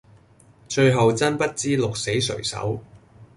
[0.67, 2.79] 最後真不知鹿死誰手